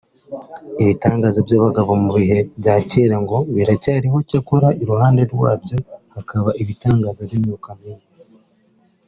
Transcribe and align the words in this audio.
Ibitangaza 0.81 1.39
byabagaho 1.47 1.91
mu 2.03 2.09
bihe 2.17 2.37
bya 2.59 2.75
kera 2.89 3.15
ngo 3.23 3.37
biracyariho 3.55 4.17
cyakora 4.29 4.67
iruhande 4.81 5.21
rwabyo 5.33 5.75
hakaba 6.15 6.49
ibitangaza 6.61 7.21
by’imyuka 7.27 7.69
mibi 7.79 8.03